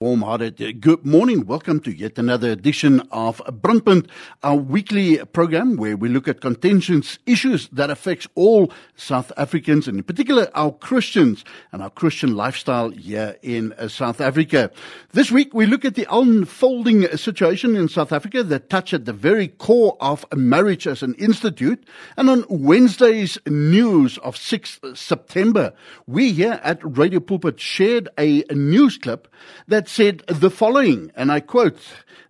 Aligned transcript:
Warm-hearted 0.00 0.80
good 0.80 1.06
morning. 1.06 1.46
Welcome 1.46 1.78
to 1.80 1.92
yet 1.92 2.18
another 2.18 2.50
edition 2.50 3.00
of 3.12 3.40
Brandpunt, 3.62 4.08
our 4.42 4.56
weekly 4.56 5.18
program 5.26 5.76
where 5.76 5.96
we 5.96 6.08
look 6.08 6.26
at 6.26 6.40
contentious 6.40 7.20
issues 7.26 7.68
that 7.68 7.88
affects 7.88 8.26
all 8.34 8.72
South 8.96 9.30
Africans 9.36 9.86
and 9.86 9.98
in 9.98 10.02
particular 10.02 10.50
our 10.56 10.72
Christians 10.72 11.44
and 11.70 11.80
our 11.80 11.90
Christian 11.90 12.34
lifestyle 12.34 12.90
here 12.90 13.36
in 13.42 13.72
uh, 13.74 13.86
South 13.86 14.20
Africa. 14.20 14.72
This 15.12 15.30
week 15.30 15.54
we 15.54 15.64
look 15.64 15.84
at 15.84 15.94
the 15.94 16.08
unfolding 16.10 17.16
situation 17.16 17.76
in 17.76 17.88
South 17.88 18.10
Africa 18.10 18.42
that 18.42 18.70
touch 18.70 18.92
at 18.92 19.04
the 19.04 19.12
very 19.12 19.46
core 19.46 19.96
of 20.00 20.24
marriage 20.34 20.88
as 20.88 21.04
an 21.04 21.14
institute. 21.14 21.86
And 22.16 22.28
on 22.28 22.44
Wednesday's 22.48 23.38
news 23.46 24.18
of 24.18 24.34
6th 24.34 24.96
September, 24.96 25.72
we 26.08 26.32
here 26.32 26.58
at 26.64 26.80
Radio 26.82 27.20
Pulpit 27.20 27.60
shared 27.60 28.08
a 28.18 28.42
news 28.50 28.98
clip 28.98 29.28
that 29.68 29.86
said 29.86 30.22
the 30.26 30.50
following, 30.50 31.12
and 31.14 31.30
I 31.30 31.40
quote, 31.40 31.78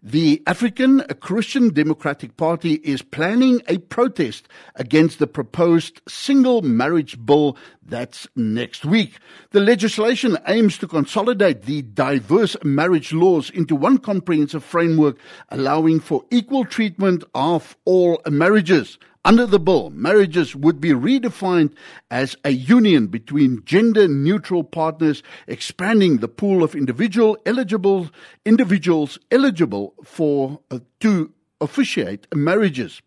the 0.03 0.43
African 0.47 1.01
Christian 1.21 1.73
Democratic 1.73 2.37
Party 2.37 2.75
is 2.85 3.01
planning 3.01 3.63
a 3.69 3.79
protest 3.79 4.49
against 4.75 5.19
the 5.19 5.27
proposed 5.27 6.01
single 6.09 6.63
marriage 6.63 7.25
bill 7.25 7.57
that's 7.89 8.29
next 8.37 8.85
week. 8.85 9.19
The 9.51 9.61
legislation 9.61 10.37
aims 10.47 10.79
to 10.79 10.87
consolidate 10.87 11.63
the 11.63 11.83
diverse 11.83 12.57
marriage 12.63 13.13
laws 13.13 13.51
into 13.51 13.75
one 13.75 13.99
comprehensive 13.99 14.63
framework 14.63 15.17
allowing 15.49 16.01
for 16.01 16.25
equal 16.31 16.65
treatment 16.65 17.25
of 17.35 17.77
all 17.85 18.21
marriages. 18.29 18.99
Under 19.25 19.47
the 19.47 19.59
bill, 19.59 19.91
marriages 19.91 20.55
would 20.55 20.81
be 20.81 20.91
redefined 20.91 21.75
as 22.11 22.37
a 22.45 22.51
union 22.51 23.09
between 23.09 23.63
gender 23.65 24.07
neutral 24.07 24.65
partners, 24.65 25.23
expanding 25.47 26.19
the 26.19 26.29
pool 26.29 26.63
of 26.63 26.75
individual 26.75 27.37
eligible 27.45 28.09
individuals 28.47 29.19
eligible 29.31 29.95
for 30.05 30.61
uh, 30.71 30.79
to 31.01 31.33
officiate 31.61 32.27
marriages. 32.35 33.03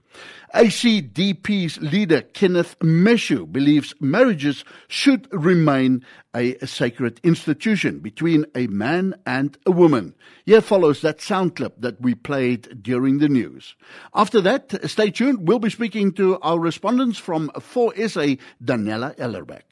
ACDP's 0.54 1.80
leader, 1.80 2.22
Kenneth 2.22 2.78
Meshoe, 2.80 3.50
believes 3.52 3.94
marriages 4.02 4.66
should 4.90 5.28
remain 5.32 6.06
a, 6.36 6.58
sacred 6.66 7.20
institution 7.24 8.00
between 8.00 8.46
a 8.54 8.68
man 8.68 9.16
and 9.26 9.58
a 9.66 9.72
woman. 9.72 10.14
Here 10.46 10.62
follows 10.62 11.02
that 11.02 11.22
sound 11.22 11.56
clip 11.56 11.80
that 11.80 12.02
we 12.02 12.16
played 12.16 12.84
during 12.84 13.20
the 13.20 13.30
news. 13.30 13.76
After 14.14 14.42
that, 14.42 14.90
stay 14.90 15.12
tuned. 15.12 15.48
We'll 15.48 15.60
be 15.60 15.70
speaking 15.70 16.12
to 16.14 16.38
our 16.42 16.60
respondents 16.60 17.18
from 17.18 17.52
FOR 17.60 17.94
SA, 17.96 18.36
Daniela 18.64 19.16
Ellerbeck. 19.18 19.64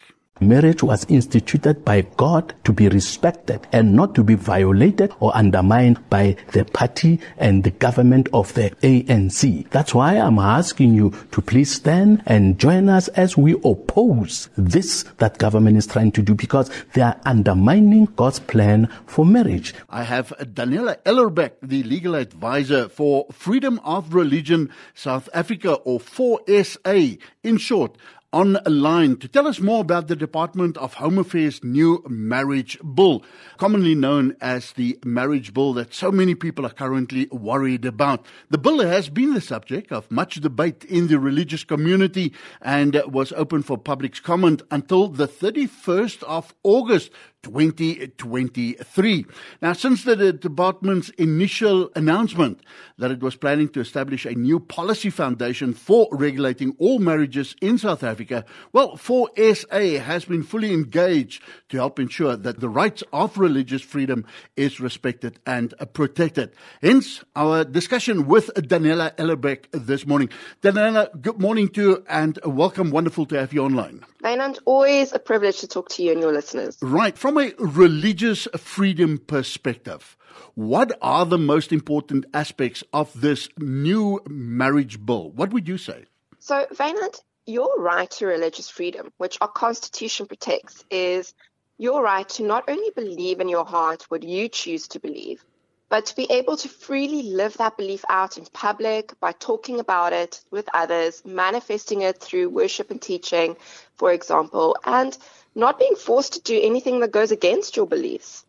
Marriage 0.42 0.82
was 0.82 1.06
instituted 1.10 1.84
by 1.84 2.02
God 2.16 2.54
to 2.64 2.72
be 2.72 2.88
respected 2.88 3.68
and 3.74 3.94
not 3.94 4.16
to 4.16 4.24
be 4.24 4.36
violated 4.36 5.12
or 5.20 5.36
undermined 5.36 6.10
by 6.10 6.38
the 6.54 6.64
party 6.64 7.20
and 7.38 7.66
the 7.66 7.72
government 7.72 8.30
of 8.32 8.54
the 8.54 8.70
ANC. 8.82 9.70
That's 9.72 9.94
why 9.94 10.16
I'm 10.16 10.40
asking 10.40 10.94
you 10.94 11.14
to 11.32 11.42
please 11.42 11.76
stand 11.76 12.24
and 12.26 12.58
join 12.58 12.88
us 12.88 13.10
as 13.10 13.36
we 13.36 13.54
oppose 13.66 14.50
this 14.58 15.04
that 15.18 15.40
government 15.40 15.76
is 15.76 15.88
trying 15.88 16.14
to 16.14 16.22
do 16.22 16.34
because 16.36 16.72
they 16.94 17.02
are 17.02 17.20
undermining 17.26 18.06
God's 18.16 18.40
plan 18.40 18.88
for 19.08 19.26
marriage. 19.26 19.74
I 19.90 20.04
have 20.04 20.30
Daniela 20.40 21.02
Ellerbeck, 21.04 21.56
the 21.62 21.84
legal 21.84 22.16
advisor 22.16 22.88
for 22.88 23.26
Freedom 23.34 23.80
of 23.84 24.14
Religion 24.14 24.70
South 24.94 25.28
Africa 25.34 25.74
or 25.74 26.00
FOR 26.00 26.40
SA 26.48 27.18
in 27.44 27.58
short 27.58 27.98
on 28.32 28.60
a 28.64 28.70
line 28.70 29.18
to 29.18 29.28
tell 29.28 29.48
us 29.48 29.60
more 29.60 29.82
about 29.82 30.08
the 30.08 30.16
Department 30.16 30.78
of 30.78 30.96
Home 30.96 31.18
Affairs 31.18 31.64
new 31.64 32.04
marriage 32.08 32.78
bill, 32.94 33.24
commonly 33.58 33.96
known 33.96 34.36
as 34.40 34.74
the 34.74 35.00
marriage 35.04 35.52
bill 35.54 35.74
that 35.74 35.94
so 35.94 36.12
many 36.12 36.36
people 36.36 36.66
are 36.66 36.72
currently 36.72 37.28
worried 37.32 37.86
about. 37.86 38.26
The 38.50 38.60
bill 38.60 38.80
has 38.86 39.10
been 39.10 39.34
the 39.34 39.42
subject 39.42 39.92
of 39.92 40.12
much 40.12 40.36
debate 40.36 40.86
in 40.86 41.08
the 41.08 41.20
religious 41.20 41.64
community 41.64 42.34
and 42.62 43.02
was 43.08 43.32
open 43.34 43.64
for 43.64 43.78
public 43.78 44.22
comment 44.22 44.62
until 44.70 45.08
the 45.08 45.28
31st 45.28 46.22
of 46.24 46.54
August 46.64 47.12
2023. 47.44 49.26
Now, 49.62 49.74
since 49.74 50.04
the 50.04 50.34
department's 50.34 51.10
initial 51.12 51.90
announcement 51.96 52.62
that 52.98 53.12
it 53.12 53.22
was 53.22 53.36
planning 53.36 53.70
to 53.70 53.80
establish 53.80 54.26
a 54.26 54.34
new 54.34 54.60
policy 54.60 55.10
foundation 55.10 55.74
for 55.74 56.08
regulating 56.12 56.76
all 56.80 57.00
marriages 57.00 57.56
in 57.62 57.78
South 57.78 58.04
Africa, 58.04 58.44
well, 58.74 58.98
FOR 58.98 59.30
SA 59.38 60.00
has 60.00 60.26
been 60.26 60.44
fully 60.44 60.74
engaged 60.74 61.42
to 61.70 61.78
help 61.78 62.00
ensure 62.00 62.36
that 62.36 62.60
the 62.60 62.70
rights 62.70 63.04
of 63.14 63.38
religious 63.38 63.82
freedom 63.82 64.26
is 64.56 64.80
respected 64.80 65.40
and 65.46 65.74
protected. 65.94 66.52
Hence, 66.82 67.24
our 67.36 67.64
discussion 67.64 68.28
with 68.28 68.48
Daniela 68.56 69.16
Ellerbeck 69.16 69.66
this 69.72 70.06
morning. 70.06 70.30
Daniela, 70.62 71.10
good 71.22 71.40
morning 71.40 71.70
to 71.70 71.82
you 71.82 72.04
and 72.10 72.38
welcome. 72.44 72.92
Wonderful 72.92 73.26
to 73.28 73.40
have 73.40 73.54
you 73.54 73.64
online. 73.64 74.04
Vaynant, 74.24 74.60
always 74.66 75.14
a 75.14 75.20
privilege 75.20 75.60
to 75.60 75.68
talk 75.68 75.88
to 75.90 76.04
you 76.04 76.12
and 76.12 76.20
your 76.20 76.34
listeners. 76.34 76.78
Right. 76.82 77.18
From 77.18 77.29
a 77.38 77.54
religious 77.58 78.48
freedom 78.58 79.18
perspective, 79.18 80.18
what 80.56 80.98
are 81.02 81.26
the 81.26 81.38
most 81.38 81.72
important 81.72 82.26
aspects 82.34 82.84
of 82.94 83.20
this 83.20 83.50
new 83.58 84.22
marriage 84.28 85.06
bill? 85.06 85.32
What 85.32 85.52
would 85.52 85.68
you 85.68 85.78
say? 85.78 86.06
So, 86.40 86.66
Vaynant, 86.74 87.22
your 87.46 87.70
right 87.80 88.10
to 88.12 88.28
religious 88.28 88.70
freedom, 88.70 89.12
which 89.18 89.38
our 89.42 89.48
Constitution 89.48 90.28
protects, 90.28 90.84
is 90.90 91.34
your 91.78 92.04
right 92.04 92.28
to 92.30 92.44
not 92.44 92.66
only 92.68 92.92
believe 92.96 93.40
in 93.40 93.50
your 93.50 93.66
heart 93.66 94.04
what 94.10 94.24
you 94.24 94.50
choose 94.50 94.88
to 94.90 95.00
believe, 95.00 95.44
but 95.90 96.06
to 96.06 96.16
be 96.16 96.28
able 96.30 96.56
to 96.58 96.70
freely 96.70 97.24
live 97.24 97.58
that 97.58 97.76
belief 97.76 98.06
out 98.10 98.38
in 98.38 98.46
public 98.54 99.20
by 99.20 99.32
talking 99.32 99.80
about 99.80 100.14
it 100.14 100.40
with 100.52 100.70
others, 100.74 101.24
manifesting 101.26 102.02
it 102.02 102.20
through 102.22 102.50
worship 102.50 102.92
and 102.92 103.02
teaching, 103.02 103.58
for 103.96 104.12
example, 104.12 104.78
and 104.86 105.18
not 105.56 105.80
being 105.80 105.96
forced 105.96 106.34
to 106.34 106.42
do 106.42 106.60
anything 106.62 107.00
that 107.00 107.12
goes 107.12 107.32
against 107.32 107.76
your 107.76 107.88
beliefs. 107.88 108.46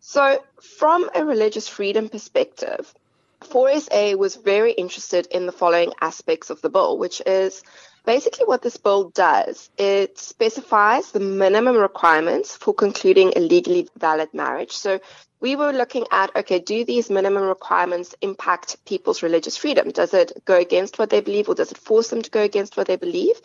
So, 0.00 0.42
from 0.78 1.10
a 1.14 1.24
religious 1.24 1.68
freedom 1.68 2.08
perspective, 2.08 2.94
FOR 3.42 3.78
SA 3.80 4.12
was 4.16 4.36
very 4.36 4.72
interested 4.72 5.26
in 5.26 5.46
the 5.46 5.52
following 5.52 5.92
aspects 6.00 6.50
of 6.50 6.60
the 6.60 6.70
bill, 6.70 6.96
which 6.98 7.20
is 7.26 7.62
basically 8.04 8.46
what 8.46 8.62
this 8.62 8.76
bill 8.76 9.10
does. 9.10 9.70
It 9.76 10.18
specifies 10.18 11.10
the 11.10 11.20
minimum 11.20 11.76
requirements 11.76 12.56
for 12.56 12.72
concluding 12.72 13.32
a 13.36 13.40
legally 13.40 13.88
valid 13.96 14.32
marriage. 14.32 14.72
So 14.72 15.00
we 15.40 15.56
were 15.56 15.72
looking 15.72 16.04
at 16.10 16.34
okay, 16.34 16.58
do 16.58 16.84
these 16.84 17.10
minimum 17.10 17.44
requirements 17.44 18.14
impact 18.20 18.84
people's 18.84 19.22
religious 19.22 19.56
freedom? 19.56 19.90
Does 19.90 20.14
it 20.14 20.32
go 20.44 20.56
against 20.58 20.98
what 20.98 21.10
they 21.10 21.20
believe 21.20 21.48
or 21.48 21.54
does 21.54 21.70
it 21.70 21.78
force 21.78 22.08
them 22.08 22.22
to 22.22 22.30
go 22.30 22.42
against 22.42 22.76
what 22.76 22.86
they 22.86 22.96
believe? 22.96 23.40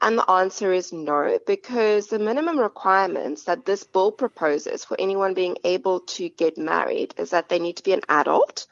And 0.00 0.18
the 0.18 0.28
answer 0.30 0.72
is 0.72 0.92
no, 0.92 1.38
because 1.46 2.08
the 2.08 2.18
minimum 2.18 2.58
requirements 2.58 3.44
that 3.44 3.64
this 3.64 3.84
bill 3.84 4.10
proposes 4.10 4.84
for 4.84 5.00
anyone 5.00 5.34
being 5.34 5.56
able 5.64 6.00
to 6.00 6.28
get 6.28 6.58
married 6.58 7.14
is 7.18 7.30
that 7.30 7.48
they 7.48 7.60
need 7.60 7.76
to 7.76 7.84
be 7.84 7.92
an 7.92 8.02
adult. 8.08 8.66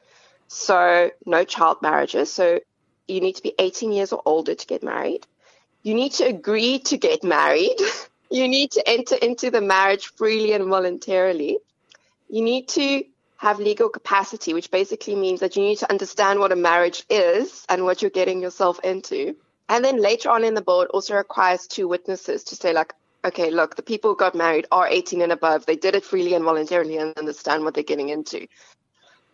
So, 0.49 1.11
no 1.25 1.45
child 1.45 1.83
marriages. 1.83 2.33
So, 2.33 2.59
you 3.07 3.21
need 3.21 3.37
to 3.37 3.43
be 3.43 3.55
18 3.57 3.93
years 3.93 4.13
or 4.13 4.21
older 4.27 4.57
to 4.57 4.67
get 4.67 4.83
married. 4.83 5.25
You 5.85 5.95
need 5.95 6.13
to 6.15 6.25
agree 6.25 6.81
to 6.81 6.97
get 6.97 7.23
married. 7.23 7.77
you 8.31 8.49
need 8.49 8.73
to 8.73 8.89
enter 8.89 9.15
into 9.15 9.53
the 9.53 9.61
marriage 9.61 10.09
freely 10.17 10.53
and 10.53 10.67
voluntarily 10.67 11.59
you 12.31 12.43
need 12.43 12.69
to 12.69 13.05
have 13.37 13.59
legal 13.59 13.89
capacity, 13.89 14.53
which 14.53 14.71
basically 14.71 15.17
means 15.17 15.41
that 15.41 15.57
you 15.57 15.63
need 15.63 15.79
to 15.79 15.91
understand 15.91 16.39
what 16.39 16.53
a 16.53 16.57
marriage 16.57 17.05
is 17.09 17.65
and 17.69 17.85
what 17.85 18.03
you're 18.03 18.11
getting 18.11 18.43
yourself 18.43 18.79
into. 18.85 19.35
And 19.69 19.85
then 19.85 20.01
later 20.01 20.31
on 20.31 20.45
in 20.45 20.55
the 20.55 20.61
bill, 20.61 20.83
it 20.83 20.91
also 20.91 21.15
requires 21.15 21.67
two 21.67 21.89
witnesses 21.89 22.45
to 22.45 22.57
say, 22.57 22.73
like, 22.73 22.93
okay, 23.25 23.51
look, 23.51 23.77
the 23.77 23.83
people 23.83 24.11
who 24.11 24.17
got 24.17 24.35
married 24.35 24.67
are 24.71 24.87
18 24.87 25.23
and 25.23 25.33
above. 25.33 25.65
They 25.65 25.77
did 25.77 25.95
it 25.95 26.05
freely 26.05 26.35
and 26.35 26.45
voluntarily 26.45 26.99
and 26.99 27.17
understand 27.17 27.65
what 27.65 27.75
they're 27.75 27.83
getting 27.83 28.09
into. 28.09 28.47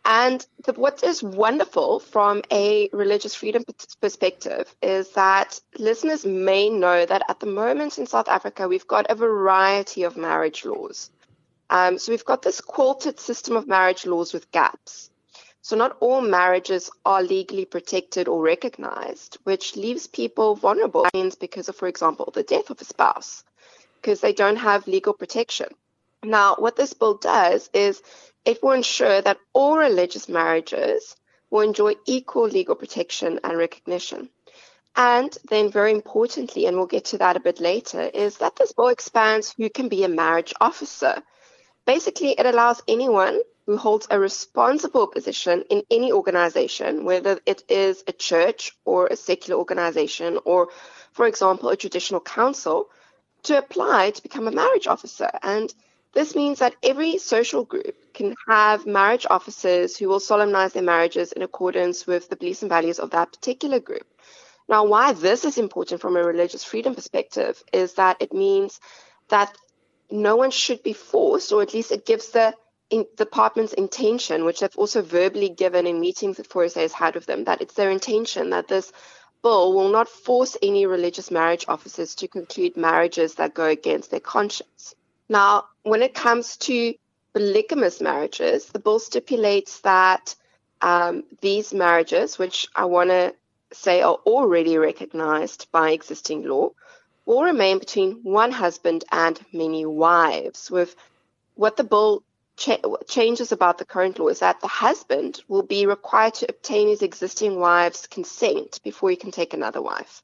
And 0.04 0.46
the, 0.64 0.72
what 0.74 1.02
is 1.02 1.20
wonderful 1.20 1.98
from 1.98 2.42
a 2.52 2.88
religious 2.92 3.34
freedom 3.34 3.64
perspective 4.00 4.72
is 4.80 5.10
that 5.12 5.60
listeners 5.78 6.24
may 6.24 6.70
know 6.70 7.04
that 7.04 7.22
at 7.28 7.40
the 7.40 7.46
moment 7.46 7.98
in 7.98 8.06
South 8.06 8.28
Africa, 8.28 8.68
we've 8.68 8.86
got 8.86 9.10
a 9.10 9.16
variety 9.16 10.04
of 10.04 10.16
marriage 10.16 10.64
laws. 10.64 11.10
Um, 11.70 11.98
so 11.98 12.12
we've 12.12 12.24
got 12.24 12.42
this 12.42 12.60
quilted 12.60 13.18
system 13.18 13.56
of 13.56 13.66
marriage 13.66 14.06
laws 14.06 14.32
with 14.32 14.50
gaps. 14.52 15.10
So 15.62 15.74
not 15.74 15.96
all 15.98 16.20
marriages 16.20 16.90
are 17.04 17.22
legally 17.22 17.64
protected 17.64 18.28
or 18.28 18.40
recognized, 18.40 19.38
which 19.42 19.74
leaves 19.74 20.06
people 20.06 20.54
vulnerable 20.54 21.06
because 21.40 21.68
of, 21.68 21.74
for 21.74 21.88
example, 21.88 22.30
the 22.32 22.44
death 22.44 22.70
of 22.70 22.80
a 22.80 22.84
spouse, 22.84 23.42
because 24.00 24.20
they 24.20 24.32
don't 24.32 24.56
have 24.56 24.86
legal 24.86 25.12
protection. 25.12 25.66
Now, 26.22 26.54
what 26.56 26.76
this 26.76 26.92
bill 26.92 27.16
does 27.16 27.68
is 27.72 28.00
it 28.44 28.62
will 28.62 28.72
ensure 28.72 29.20
that 29.20 29.38
all 29.52 29.76
religious 29.76 30.28
marriages 30.28 31.16
will 31.50 31.62
enjoy 31.62 31.94
equal 32.06 32.46
legal 32.46 32.76
protection 32.76 33.40
and 33.42 33.58
recognition. 33.58 34.28
And 34.94 35.36
then, 35.50 35.70
very 35.70 35.90
importantly, 35.90 36.66
and 36.66 36.76
we'll 36.76 36.86
get 36.86 37.06
to 37.06 37.18
that 37.18 37.36
a 37.36 37.40
bit 37.40 37.60
later, 37.60 38.02
is 38.02 38.38
that 38.38 38.54
this 38.56 38.72
bill 38.72 38.88
expands 38.88 39.52
who 39.56 39.68
can 39.68 39.88
be 39.88 40.04
a 40.04 40.08
marriage 40.08 40.54
officer. 40.60 41.22
Basically, 41.86 42.32
it 42.32 42.44
allows 42.46 42.82
anyone 42.86 43.40
who 43.66 43.76
holds 43.76 44.06
a 44.10 44.18
responsible 44.18 45.06
position 45.06 45.64
in 45.70 45.82
any 45.90 46.12
organization, 46.12 47.04
whether 47.04 47.40
it 47.46 47.64
is 47.68 48.04
a 48.06 48.12
church 48.12 48.72
or 48.84 49.06
a 49.06 49.16
secular 49.16 49.58
organization 49.58 50.38
or, 50.44 50.68
for 51.12 51.26
example, 51.26 51.68
a 51.70 51.76
traditional 51.76 52.20
council, 52.20 52.90
to 53.44 53.58
apply 53.58 54.10
to 54.10 54.22
become 54.22 54.46
a 54.46 54.52
marriage 54.52 54.86
officer. 54.86 55.30
And 55.42 55.72
this 56.12 56.34
means 56.34 56.60
that 56.60 56.76
every 56.82 57.18
social 57.18 57.64
group 57.64 57.94
can 58.14 58.34
have 58.48 58.86
marriage 58.86 59.26
officers 59.28 59.96
who 59.96 60.08
will 60.08 60.20
solemnize 60.20 60.72
their 60.72 60.82
marriages 60.82 61.32
in 61.32 61.42
accordance 61.42 62.06
with 62.06 62.28
the 62.28 62.36
beliefs 62.36 62.62
and 62.62 62.68
values 62.68 62.98
of 62.98 63.10
that 63.10 63.32
particular 63.32 63.80
group. 63.80 64.06
Now, 64.68 64.84
why 64.84 65.12
this 65.12 65.44
is 65.44 65.58
important 65.58 66.00
from 66.00 66.16
a 66.16 66.22
religious 66.24 66.64
freedom 66.64 66.94
perspective 66.94 67.62
is 67.72 67.94
that 67.94 68.16
it 68.20 68.32
means 68.32 68.80
that 69.28 69.56
no 70.10 70.36
one 70.36 70.50
should 70.50 70.82
be 70.82 70.92
forced, 70.92 71.52
or 71.52 71.62
at 71.62 71.74
least 71.74 71.92
it 71.92 72.06
gives 72.06 72.30
the 72.30 72.54
in 72.88 73.04
department's 73.16 73.72
intention, 73.72 74.44
which 74.44 74.60
they've 74.60 74.76
also 74.76 75.02
verbally 75.02 75.48
given 75.48 75.86
in 75.86 76.00
meetings 76.00 76.36
that 76.36 76.46
FOR 76.46 76.68
SA 76.68 76.80
has 76.80 76.92
had 76.92 77.14
with 77.14 77.26
them, 77.26 77.44
that 77.44 77.60
it's 77.60 77.74
their 77.74 77.90
intention 77.90 78.50
that 78.50 78.68
this 78.68 78.92
bill 79.42 79.74
will 79.74 79.88
not 79.88 80.08
force 80.08 80.56
any 80.62 80.86
religious 80.86 81.30
marriage 81.30 81.64
officers 81.68 82.14
to 82.14 82.28
conclude 82.28 82.76
marriages 82.76 83.34
that 83.34 83.54
go 83.54 83.66
against 83.66 84.10
their 84.10 84.20
conscience. 84.20 84.94
Now, 85.28 85.64
when 85.82 86.02
it 86.02 86.14
comes 86.14 86.56
to 86.58 86.94
polygamous 87.32 88.00
marriages, 88.00 88.66
the 88.66 88.78
bill 88.78 88.98
stipulates 88.98 89.80
that 89.80 90.34
um, 90.80 91.24
these 91.40 91.74
marriages, 91.74 92.38
which 92.38 92.68
I 92.74 92.84
want 92.84 93.10
to 93.10 93.34
say 93.72 94.02
are 94.02 94.18
already 94.26 94.78
recognized 94.78 95.66
by 95.72 95.90
existing 95.90 96.44
law, 96.44 96.70
will 97.26 97.42
remain 97.42 97.78
between 97.78 98.22
one 98.22 98.52
husband 98.52 99.04
and 99.12 99.38
many 99.52 99.84
wives. 99.84 100.70
With 100.70 100.96
what 101.54 101.76
the 101.76 101.84
bill 101.84 102.22
cha- 102.56 102.78
changes 103.06 103.52
about 103.52 103.78
the 103.78 103.84
current 103.84 104.18
law 104.18 104.28
is 104.28 104.38
that 104.38 104.60
the 104.60 104.68
husband 104.68 105.42
will 105.48 105.62
be 105.62 105.86
required 105.86 106.34
to 106.34 106.46
obtain 106.48 106.88
his 106.88 107.02
existing 107.02 107.58
wife's 107.58 108.06
consent 108.06 108.80
before 108.82 109.10
he 109.10 109.16
can 109.16 109.30
take 109.30 109.52
another 109.52 109.82
wife. 109.82 110.22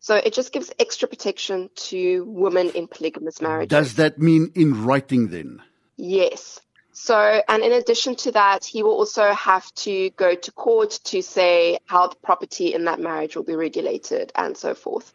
So 0.00 0.16
it 0.16 0.32
just 0.32 0.52
gives 0.52 0.72
extra 0.78 1.08
protection 1.08 1.70
to 1.90 2.24
women 2.24 2.70
in 2.70 2.88
polygamous 2.88 3.40
marriages. 3.40 3.68
Does 3.68 3.94
that 3.94 4.18
mean 4.18 4.50
in 4.54 4.84
writing 4.84 5.28
then? 5.28 5.62
Yes. 5.96 6.60
So, 6.92 7.42
and 7.48 7.62
in 7.62 7.72
addition 7.72 8.16
to 8.16 8.32
that, 8.32 8.64
he 8.64 8.82
will 8.82 8.92
also 8.92 9.32
have 9.32 9.72
to 9.86 10.10
go 10.10 10.34
to 10.34 10.52
court 10.52 10.98
to 11.04 11.22
say 11.22 11.78
how 11.86 12.08
the 12.08 12.16
property 12.16 12.74
in 12.74 12.84
that 12.86 12.98
marriage 12.98 13.36
will 13.36 13.44
be 13.44 13.54
regulated 13.54 14.32
and 14.34 14.56
so 14.56 14.74
forth. 14.74 15.12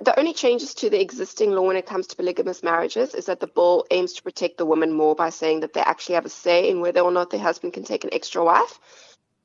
The 0.00 0.16
only 0.18 0.32
changes 0.32 0.74
to 0.74 0.90
the 0.90 1.00
existing 1.00 1.50
law 1.50 1.62
when 1.62 1.76
it 1.76 1.86
comes 1.86 2.06
to 2.08 2.16
polygamous 2.16 2.62
marriages 2.62 3.14
is 3.14 3.26
that 3.26 3.40
the 3.40 3.48
bill 3.48 3.84
aims 3.90 4.12
to 4.14 4.22
protect 4.22 4.56
the 4.58 4.66
woman 4.66 4.92
more 4.92 5.16
by 5.16 5.30
saying 5.30 5.60
that 5.60 5.72
they 5.72 5.80
actually 5.80 6.14
have 6.14 6.26
a 6.26 6.28
say 6.30 6.68
in 6.70 6.80
whether 6.80 7.00
or 7.00 7.10
not 7.10 7.30
their 7.30 7.40
husband 7.40 7.72
can 7.72 7.82
take 7.82 8.04
an 8.04 8.10
extra 8.12 8.44
wife. 8.44 8.78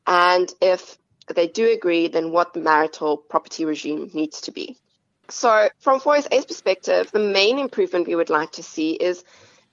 And 0.06 0.54
if 0.62 0.98
they 1.34 1.48
do 1.48 1.72
agree, 1.72 2.08
then 2.08 2.32
what 2.32 2.54
the 2.54 2.60
marital 2.60 3.18
property 3.18 3.66
regime 3.66 4.12
needs 4.14 4.42
to 4.42 4.52
be. 4.52 4.78
So, 5.30 5.70
from 5.80 6.00
FOR 6.00 6.22
SA's 6.22 6.46
perspective, 6.46 7.10
the 7.12 7.20
main 7.20 7.58
improvement 7.58 8.08
we 8.08 8.16
would 8.16 8.30
like 8.30 8.52
to 8.54 8.64
see 8.64 8.92
is 8.92 9.24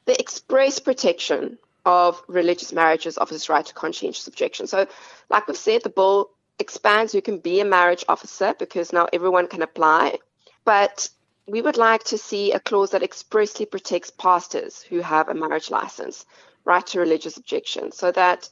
the 0.07 0.19
express 0.19 0.79
protection 0.79 1.59
of 1.85 2.23
religious 2.29 2.73
marriages 2.73 3.19
officers' 3.19 3.49
right 3.49 3.67
to 3.67 3.75
conscientious 3.75 4.27
objection. 4.27 4.67
So, 4.67 4.87
like 5.29 5.47
we've 5.47 5.57
said, 5.57 5.83
the 5.83 5.91
bill 5.91 6.31
expands 6.59 7.13
who 7.13 7.21
can 7.21 7.39
be 7.39 7.61
a 7.61 7.65
marriage 7.65 8.05
officer 8.09 8.55
because 8.59 8.93
now 8.93 9.09
everyone 9.13 9.49
can 9.49 9.63
apply. 9.63 10.19
But 10.65 11.09
we 11.47 11.63
would 11.63 11.77
like 11.77 12.05
to 12.05 12.19
see 12.19 12.53
a 12.53 12.61
clause 12.61 12.91
that 12.91 13.03
expressly 13.03 13.67
protects 13.67 14.11
pastors 14.11 14.83
who 14.83 15.01
have 15.01 15.29
a 15.29 15.35
marriage 15.35 15.71
license, 15.71 16.27
right 16.65 16.87
to 16.89 17.01
religious 17.01 17.37
objection, 17.37 17.93
so 17.93 18.13
that 18.13 18.49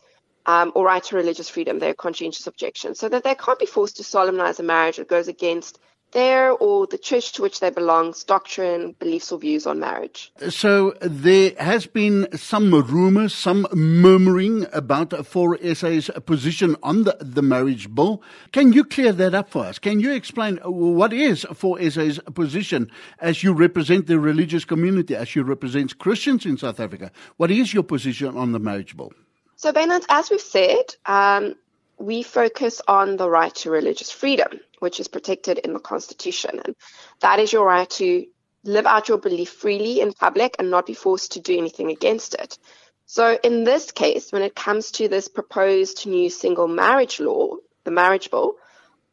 um, 0.46 0.72
or 0.74 0.86
right 0.86 1.02
to 1.04 1.16
religious 1.16 1.48
freedom, 1.48 1.78
their 1.78 1.94
conscientious 1.94 2.46
objection, 2.46 2.94
so 2.94 3.08
that 3.08 3.22
they 3.22 3.34
can't 3.34 3.58
be 3.58 3.66
forced 3.66 3.98
to 3.98 4.04
solemnize 4.04 4.58
a 4.58 4.62
marriage 4.62 4.96
that 4.96 5.08
goes 5.08 5.28
against 5.28 5.78
their 6.12 6.52
or 6.52 6.86
the 6.86 6.98
church 6.98 7.32
to 7.32 7.42
which 7.42 7.60
they 7.60 7.70
belong's 7.70 8.24
doctrine, 8.24 8.94
beliefs, 8.98 9.30
or 9.30 9.38
views 9.38 9.66
on 9.66 9.80
marriage. 9.80 10.32
So 10.48 10.94
there 11.00 11.52
has 11.58 11.86
been 11.86 12.28
some 12.36 12.72
rumors, 12.72 13.34
some 13.34 13.66
murmuring 13.72 14.66
about 14.72 15.26
FOR 15.26 15.58
SA's 15.74 16.10
position 16.26 16.76
on 16.82 17.04
the, 17.04 17.16
the 17.20 17.42
marriage 17.42 17.94
bill. 17.94 18.22
Can 18.52 18.72
you 18.72 18.84
clear 18.84 19.12
that 19.12 19.34
up 19.34 19.50
for 19.50 19.64
us? 19.64 19.78
Can 19.78 20.00
you 20.00 20.12
explain 20.12 20.56
what 20.58 21.12
is 21.12 21.46
FOR 21.54 21.78
SA's 21.90 22.18
position 22.34 22.90
as 23.18 23.42
you 23.42 23.52
represent 23.52 24.06
the 24.06 24.18
religious 24.18 24.64
community, 24.64 25.14
as 25.14 25.34
you 25.34 25.42
represent 25.42 25.98
Christians 25.98 26.46
in 26.46 26.56
South 26.56 26.80
Africa? 26.80 27.10
What 27.36 27.50
is 27.50 27.74
your 27.74 27.82
position 27.82 28.36
on 28.36 28.52
the 28.52 28.58
marriage 28.58 28.96
bill? 28.96 29.12
So, 29.56 29.72
Bernard, 29.72 30.04
as 30.08 30.30
we've 30.30 30.40
said, 30.40 30.94
um, 31.04 31.56
we 31.98 32.22
focus 32.22 32.80
on 32.86 33.16
the 33.16 33.28
right 33.28 33.54
to 33.56 33.70
religious 33.70 34.10
freedom, 34.10 34.60
which 34.80 35.00
is 35.00 35.08
protected 35.08 35.58
in 35.58 35.72
the 35.72 35.80
Constitution. 35.80 36.60
And 36.64 36.74
that 37.20 37.38
is 37.38 37.52
your 37.52 37.66
right 37.66 37.88
to 37.90 38.26
live 38.64 38.86
out 38.86 39.08
your 39.08 39.18
belief 39.18 39.50
freely 39.50 40.00
in 40.00 40.12
public 40.12 40.56
and 40.58 40.70
not 40.70 40.86
be 40.86 40.94
forced 40.94 41.32
to 41.32 41.40
do 41.40 41.56
anything 41.56 41.90
against 41.90 42.34
it. 42.34 42.58
So, 43.06 43.38
in 43.42 43.64
this 43.64 43.90
case, 43.90 44.32
when 44.32 44.42
it 44.42 44.54
comes 44.54 44.90
to 44.92 45.08
this 45.08 45.28
proposed 45.28 46.06
new 46.06 46.28
single 46.28 46.68
marriage 46.68 47.20
law, 47.20 47.56
the 47.84 47.90
marriage 47.90 48.30
bill, 48.30 48.56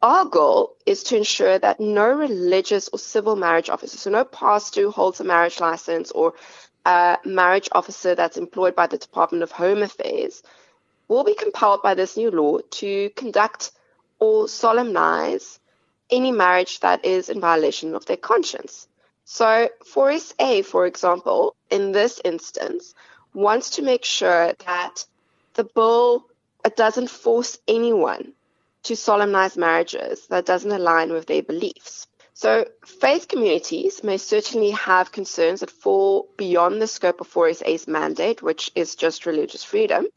our 0.01 0.25
goal 0.25 0.75
is 0.85 1.03
to 1.03 1.17
ensure 1.17 1.57
that 1.57 1.79
no 1.79 2.11
religious 2.11 2.89
or 2.89 2.99
civil 2.99 3.35
marriage 3.35 3.69
officer, 3.69 3.97
so 3.97 4.09
no 4.09 4.25
pastor 4.25 4.81
who 4.81 4.91
holds 4.91 5.21
a 5.21 5.23
marriage 5.23 5.59
license 5.61 6.11
or 6.11 6.33
a 6.85 7.17
marriage 7.23 7.69
officer 7.71 8.13
that's 8.15 8.37
employed 8.37 8.75
by 8.75 8.87
the 8.87 8.97
Department 8.97 9.43
of 9.43 9.51
Home 9.51 9.81
Affairs, 9.81 10.43
will 11.07 11.23
be 11.23 11.33
compelled 11.33 11.81
by 11.81 11.93
this 11.93 12.17
new 12.17 12.31
law 12.31 12.59
to 12.59 13.09
conduct 13.11 13.71
or 14.19 14.47
solemnize 14.47 15.59
any 16.09 16.31
marriage 16.31 16.79
that 16.81 17.03
is 17.05 17.29
in 17.29 17.39
violation 17.39 17.95
of 17.95 18.05
their 18.05 18.17
conscience. 18.17 18.87
So, 19.25 19.69
FOR 19.85 20.17
SA, 20.19 20.61
for 20.61 20.85
example, 20.85 21.55
in 21.69 21.91
this 21.91 22.21
instance, 22.23 22.93
wants 23.33 23.71
to 23.71 23.81
make 23.81 24.05
sure 24.05 24.53
that 24.65 25.05
the 25.55 25.63
bill 25.63 26.25
doesn't 26.75 27.09
force 27.09 27.57
anyone 27.67 28.33
to 28.83 28.95
solemnize 28.95 29.57
marriages 29.57 30.27
that 30.27 30.45
doesn't 30.45 30.71
align 30.71 31.11
with 31.11 31.25
their 31.25 31.41
beliefs. 31.41 32.07
So, 32.35 32.67
faith 32.85 33.27
communities 33.27 34.03
may 34.03 34.17
certainly 34.17 34.71
have 34.71 35.11
concerns 35.11 35.61
that 35.61 35.71
fall 35.71 36.27
beyond 36.37 36.81
the 36.81 36.87
scope 36.87 37.21
of 37.21 37.27
FOR 37.27 37.51
SA's 37.53 37.87
mandate, 37.87 38.41
which 38.41 38.71
is 38.75 38.95
just 38.95 39.25
religious 39.25 39.63
freedom. 39.63 40.07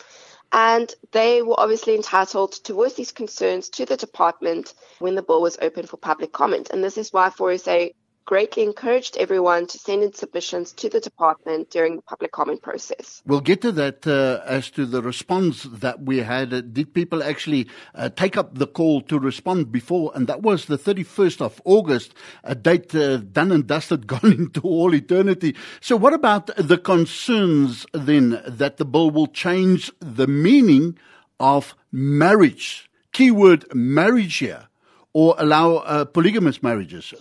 And 0.52 0.92
they 1.12 1.42
were 1.42 1.58
obviously 1.60 1.94
entitled 1.94 2.52
to 2.64 2.74
voice 2.74 2.94
these 2.94 3.12
concerns 3.12 3.68
to 3.70 3.84
the 3.84 3.96
department 3.96 4.72
when 4.98 5.14
the 5.14 5.22
bill 5.22 5.42
was 5.42 5.58
open 5.60 5.86
for 5.86 5.98
public 5.98 6.32
comment. 6.32 6.70
And 6.70 6.82
this 6.82 6.96
is 6.96 7.12
why 7.12 7.30
FOR 7.30 7.56
SA 7.58 7.88
greatly 8.28 8.62
encouraged 8.62 9.16
everyone 9.16 9.66
to 9.66 9.78
send 9.78 10.02
in 10.02 10.12
submissions 10.12 10.72
to 10.74 10.90
the 10.90 11.00
department 11.00 11.70
during 11.70 11.96
the 11.96 12.02
public 12.02 12.30
comment 12.30 12.60
process. 12.60 13.22
We'll 13.24 13.40
get 13.40 13.62
to 13.62 13.72
that 13.72 14.06
uh, 14.06 14.42
as 14.44 14.70
to 14.72 14.84
the 14.84 15.00
response 15.00 15.62
that 15.62 16.02
we 16.02 16.18
had. 16.18 16.52
Uh, 16.52 16.60
did 16.60 16.92
people 16.92 17.22
actually 17.22 17.68
uh, 17.94 18.10
take 18.10 18.36
up 18.36 18.58
the 18.58 18.66
call 18.66 19.00
to 19.10 19.18
respond 19.18 19.72
before? 19.72 20.12
And 20.14 20.26
that 20.26 20.42
was 20.42 20.66
the 20.66 20.76
31st 20.76 21.40
of 21.40 21.62
August, 21.64 22.12
a 22.44 22.54
date 22.54 22.94
uh, 22.94 23.16
done 23.16 23.50
and 23.50 23.66
dusted, 23.66 24.06
gone 24.14 24.32
into 24.32 24.60
all 24.60 24.94
eternity. 24.94 25.56
So, 25.80 25.96
what 25.96 26.12
about 26.12 26.50
the 26.58 26.76
concerns 26.76 27.86
then 27.94 28.42
that 28.46 28.76
the 28.76 28.84
bill 28.84 29.10
will 29.10 29.28
change 29.28 29.90
the 30.00 30.26
meaning 30.26 30.98
of 31.40 31.74
marriage? 31.90 32.90
Keyword 33.12 33.74
marriage 33.74 34.36
here, 34.36 34.68
or 35.14 35.34
allow 35.38 35.76
uh, 35.76 36.04
polygamous 36.04 36.62
marriages? 36.62 37.14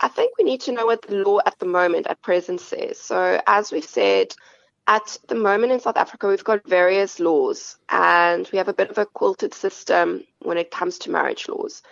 I 0.00 0.08
think 0.08 0.36
we 0.38 0.44
need 0.44 0.62
to 0.62 0.72
know 0.72 0.86
what 0.86 1.02
the 1.02 1.16
law 1.16 1.40
at 1.44 1.58
the 1.58 1.66
moment, 1.66 2.06
at 2.06 2.22
present, 2.22 2.60
says. 2.60 2.98
So, 2.98 3.40
as 3.46 3.70
we've 3.70 3.84
said, 3.84 4.34
at 4.86 5.18
the 5.28 5.34
moment 5.34 5.72
in 5.72 5.80
South 5.80 5.98
Africa, 5.98 6.28
we've 6.28 6.42
got 6.42 6.66
various 6.66 7.20
laws, 7.20 7.76
and 7.88 8.48
we 8.50 8.58
have 8.58 8.68
a 8.68 8.72
bit 8.74 8.90
of 8.90 8.98
a 8.98 9.06
quilted 9.06 9.52
system 9.52 10.24
when 10.40 10.56
it 10.56 10.70
comes 10.70 10.98
to 11.00 11.10
marriage 11.10 11.48
laws. 11.48 11.82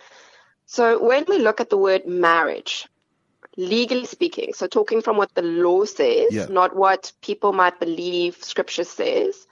So, 0.65 1.01
when 1.03 1.25
we 1.27 1.37
look 1.37 1.61
at 1.61 1.69
the 1.69 1.77
word 1.77 2.07
marriage, 2.07 2.87
legally 3.57 4.05
speaking, 4.05 4.53
so 4.53 4.65
talking 4.65 5.01
from 5.01 5.17
what 5.17 5.33
the 5.35 5.43
law 5.43 5.85
says, 5.85 6.31
yeah. 6.31 6.45
not 6.49 6.75
what 6.75 7.11
people 7.21 7.53
might 7.53 7.79
believe 7.79 8.43
scripture 8.43 8.83
says, 8.83 9.45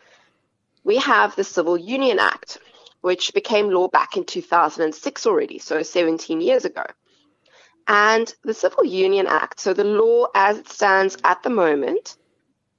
we 0.83 0.97
have 0.97 1.35
the 1.35 1.43
Civil 1.43 1.77
Union 1.77 2.17
Act, 2.17 2.57
which 3.01 3.33
became 3.33 3.69
law 3.69 3.87
back 3.87 4.17
in 4.17 4.25
2006 4.25 5.27
already, 5.27 5.59
so 5.59 5.83
17 5.83 6.41
years 6.41 6.65
ago. 6.65 6.83
And 7.87 8.33
the 8.43 8.53
Civil 8.53 8.83
Union 8.83 9.27
Act, 9.27 9.59
so 9.59 9.73
the 9.73 9.83
law 9.83 10.27
as 10.35 10.57
it 10.57 10.69
stands 10.69 11.17
at 11.23 11.41
the 11.43 11.49
moment, 11.49 12.17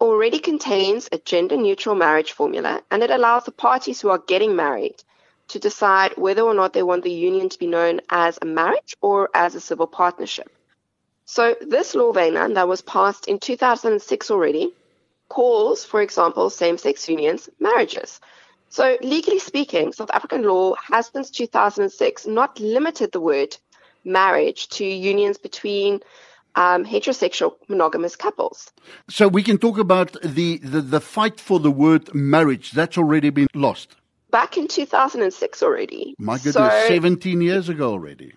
already 0.00 0.38
contains 0.38 1.08
a 1.10 1.18
gender 1.18 1.56
neutral 1.56 1.94
marriage 1.94 2.32
formula 2.32 2.82
and 2.90 3.02
it 3.02 3.10
allows 3.10 3.44
the 3.44 3.50
parties 3.50 4.00
who 4.00 4.10
are 4.10 4.18
getting 4.18 4.54
married 4.54 5.02
to 5.48 5.58
decide 5.58 6.16
whether 6.16 6.42
or 6.42 6.54
not 6.54 6.72
they 6.72 6.82
want 6.82 7.02
the 7.02 7.10
union 7.10 7.48
to 7.48 7.58
be 7.58 7.66
known 7.66 8.00
as 8.10 8.38
a 8.40 8.44
marriage 8.44 8.96
or 9.00 9.30
as 9.34 9.54
a 9.54 9.60
civil 9.60 9.86
partnership. 9.86 10.50
So 11.24 11.56
this 11.60 11.94
law, 11.94 12.12
Vena, 12.12 12.48
that 12.50 12.68
was 12.68 12.82
passed 12.82 13.28
in 13.28 13.38
2006 13.38 14.30
already, 14.30 14.72
calls, 15.28 15.84
for 15.84 16.00
example, 16.00 16.50
same 16.50 16.78
sex 16.78 17.08
unions 17.08 17.48
marriages. 17.58 18.20
So, 18.70 18.98
legally 19.00 19.38
speaking, 19.38 19.92
South 19.92 20.10
African 20.10 20.42
law 20.42 20.74
has 20.74 21.06
since 21.06 21.30
2006 21.30 22.26
not 22.26 22.60
limited 22.60 23.12
the 23.12 23.20
word 23.20 23.56
marriage 24.08 24.68
to 24.68 24.84
unions 24.84 25.38
between 25.38 26.00
um, 26.54 26.84
heterosexual 26.84 27.54
monogamous 27.68 28.16
couples. 28.16 28.72
So, 29.08 29.28
we 29.28 29.42
can 29.42 29.58
talk 29.58 29.78
about 29.78 30.16
the, 30.22 30.58
the, 30.58 30.80
the 30.80 31.00
fight 31.00 31.38
for 31.38 31.60
the 31.60 31.70
word 31.70 32.12
marriage. 32.14 32.72
That's 32.72 32.98
already 32.98 33.30
been 33.30 33.46
lost. 33.54 33.94
Back 34.30 34.58
in 34.58 34.66
2006 34.66 35.62
already. 35.62 36.14
My 36.18 36.36
goodness, 36.36 36.54
so, 36.54 36.88
17 36.88 37.40
years 37.40 37.68
ago 37.68 37.92
already. 37.92 38.32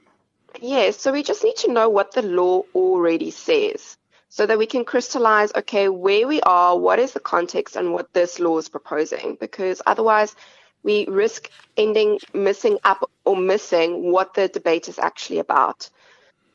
Yes, 0.62 0.98
so 0.98 1.12
we 1.12 1.24
just 1.24 1.44
need 1.44 1.56
to 1.58 1.72
know 1.72 1.90
what 1.90 2.14
the 2.14 2.22
law 2.22 2.64
already 2.76 3.32
says 3.32 3.98
so 4.30 4.46
that 4.46 4.58
we 4.58 4.66
can 4.66 4.86
crystallize, 4.86 5.52
okay, 5.56 5.90
where 5.90 6.28
we 6.28 6.40
are, 6.42 6.78
what 6.78 7.00
is 7.00 7.12
the 7.12 7.20
context, 7.20 7.76
and 7.76 7.94
what 7.94 8.14
this 8.14 8.40
law 8.40 8.58
is 8.58 8.70
proposing. 8.70 9.38
Because 9.40 9.82
otherwise, 9.86 10.36
we 10.84 11.06
risk 11.08 11.50
ending 11.78 12.20
missing 12.34 12.78
up 12.84 13.10
or 13.32 13.38
missing 13.38 14.12
what 14.12 14.34
the 14.34 14.48
debate 14.48 14.90
is 14.90 15.00
actually 15.00 15.40
about. 15.40 15.90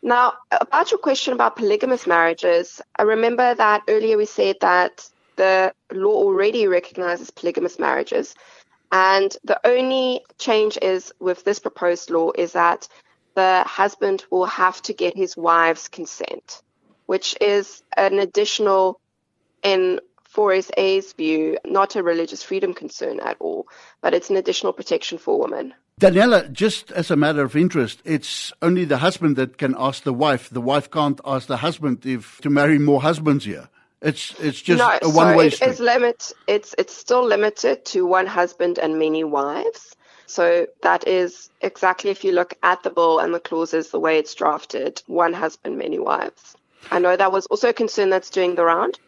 Now, 0.02 0.35
about 0.52 0.90
your 0.90 0.99
question 0.99 1.33
about 1.33 1.56
polygamous 1.56 2.06
marriages, 2.06 2.80
I 2.97 3.02
remember 3.02 3.54
that 3.54 3.83
earlier 3.88 4.16
we 4.18 4.26
said 4.26 4.56
that 4.61 5.09
the 5.37 5.73
law 5.92 6.14
already 6.14 6.66
recognizes 6.66 7.30
polygamous 7.30 7.78
marriages. 7.78 8.35
And 8.92 9.35
the 9.42 9.61
only 9.64 10.21
change 10.38 10.78
is 10.80 11.12
with 11.18 11.45
this 11.45 11.59
proposed 11.59 12.11
law 12.11 12.30
is 12.37 12.52
that 12.52 12.88
the 13.35 13.64
husband 13.66 14.25
will 14.30 14.47
have 14.47 14.80
to 14.83 14.92
get 14.92 15.16
his 15.16 15.37
wife's 15.37 15.88
consent, 15.88 16.62
which 17.06 17.37
is 17.40 17.83
an 17.97 18.18
additional, 18.18 19.00
in 19.62 20.00
FOR 20.25 20.61
SA's 20.61 21.14
view, 21.14 21.59
not 21.64 21.97
a 21.97 22.02
religious 22.02 22.42
freedom 22.42 22.75
concern 22.75 23.21
at 23.21 23.38
all, 23.40 23.66
but 24.02 24.14
it's 24.14 24.30
an 24.30 24.37
additional 24.37 24.73
protection 24.73 25.18
for 25.18 25.40
women. 25.40 25.75
Daniela, 25.98 26.52
just 26.52 26.92
as 26.92 27.10
a 27.10 27.16
matter 27.16 27.42
of 27.42 27.56
interest, 27.56 28.02
it's 28.04 28.52
only 28.60 28.84
the 28.84 28.98
husband 28.98 29.36
that 29.36 29.56
can 29.56 29.74
ask 29.78 30.02
the 30.02 30.12
wife. 30.12 30.50
The 30.50 30.60
wife 30.60 30.90
can't 30.90 31.18
ask 31.24 31.46
the 31.46 31.56
husband 31.56 32.04
if 32.04 32.38
to 32.42 32.50
marry 32.50 32.78
more 32.78 33.00
husbands 33.00 33.46
here. 33.46 33.70
It's 34.02 34.38
it's 34.38 34.60
just 34.60 34.78
no, 34.78 34.98
a 35.00 35.08
one 35.08 35.34
way 35.34 35.48
so 35.48 35.64
it 35.64 35.70
is 35.70 35.80
limit. 35.80 36.32
It's 36.46 36.74
it's 36.76 36.94
still 36.94 37.24
limited 37.24 37.86
to 37.86 38.04
one 38.04 38.26
husband 38.26 38.78
and 38.78 38.98
many 38.98 39.24
wives. 39.24 39.96
So 40.26 40.66
that 40.82 41.08
is 41.08 41.48
exactly 41.62 42.10
if 42.10 42.24
you 42.24 42.32
look 42.32 42.52
at 42.62 42.82
the 42.82 42.90
bill 42.90 43.18
and 43.18 43.32
the 43.32 43.40
clauses, 43.40 43.88
the 43.88 43.98
way 43.98 44.18
it's 44.18 44.34
drafted, 44.34 45.02
one 45.06 45.32
husband, 45.32 45.78
many 45.78 45.98
wives. 45.98 46.56
I 46.90 46.98
know 46.98 47.16
that 47.16 47.32
was 47.32 47.46
also 47.46 47.70
a 47.70 47.72
concern 47.72 48.10
that's 48.10 48.28
doing 48.28 48.54
the 48.54 48.66
round. 48.66 48.98